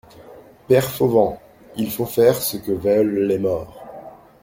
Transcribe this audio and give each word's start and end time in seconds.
Père 0.67 0.89
Fauvent, 0.89 1.37
il 1.77 1.91
faut 1.91 2.07
faire 2.07 2.41
ce 2.41 2.57
que 2.57 2.71
veulent 2.71 3.27
les 3.27 3.37
morts. 3.37 3.85